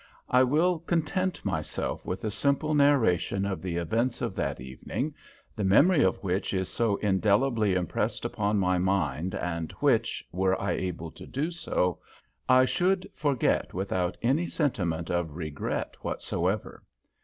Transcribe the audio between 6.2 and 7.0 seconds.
which is so